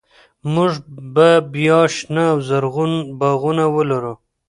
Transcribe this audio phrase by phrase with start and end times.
[0.53, 0.71] موږ
[1.13, 4.13] به بیا شنه او زرغون باغونه ولرو.